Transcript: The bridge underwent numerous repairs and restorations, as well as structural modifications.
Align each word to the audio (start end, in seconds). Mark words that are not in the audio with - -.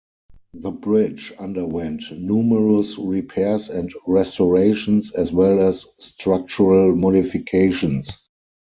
The 0.55 0.71
bridge 0.71 1.31
underwent 1.37 2.05
numerous 2.11 2.97
repairs 2.97 3.69
and 3.69 3.93
restorations, 4.07 5.11
as 5.11 5.31
well 5.31 5.61
as 5.61 5.85
structural 5.99 6.95
modifications. 6.95 8.17